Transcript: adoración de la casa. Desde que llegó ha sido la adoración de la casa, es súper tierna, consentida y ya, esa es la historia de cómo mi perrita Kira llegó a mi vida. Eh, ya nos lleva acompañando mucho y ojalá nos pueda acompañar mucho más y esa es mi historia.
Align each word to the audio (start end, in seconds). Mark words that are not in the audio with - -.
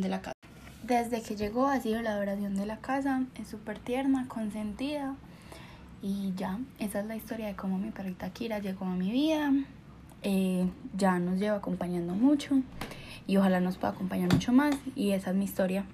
adoración 0.00 0.02
de 0.02 0.08
la 0.08 0.22
casa. 0.22 0.36
Desde 0.82 1.22
que 1.22 1.36
llegó 1.36 1.68
ha 1.68 1.80
sido 1.80 2.02
la 2.02 2.12
adoración 2.12 2.54
de 2.56 2.66
la 2.66 2.78
casa, 2.78 3.24
es 3.40 3.48
súper 3.48 3.78
tierna, 3.78 4.26
consentida 4.28 5.14
y 6.02 6.32
ya, 6.34 6.58
esa 6.78 7.00
es 7.00 7.06
la 7.06 7.16
historia 7.16 7.46
de 7.46 7.54
cómo 7.54 7.78
mi 7.78 7.90
perrita 7.90 8.30
Kira 8.30 8.58
llegó 8.58 8.86
a 8.86 8.94
mi 8.94 9.10
vida. 9.10 9.52
Eh, 10.22 10.68
ya 10.96 11.18
nos 11.18 11.38
lleva 11.38 11.56
acompañando 11.56 12.14
mucho 12.14 12.60
y 13.26 13.36
ojalá 13.38 13.60
nos 13.60 13.78
pueda 13.78 13.94
acompañar 13.94 14.32
mucho 14.32 14.52
más 14.52 14.74
y 14.94 15.12
esa 15.12 15.30
es 15.30 15.36
mi 15.36 15.44
historia. 15.44 15.84